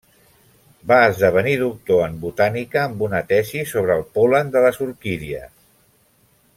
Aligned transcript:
Va 0.91 0.95
esdevenir 1.09 1.53
doctor 1.63 2.01
en 2.07 2.15
botànica 2.25 2.79
amb 2.85 3.05
una 3.09 3.21
tesi 3.35 3.61
sobre 3.75 4.01
el 4.01 4.05
pol·len 4.19 4.51
de 4.57 4.65
les 4.67 4.81
orquídies. 4.91 5.51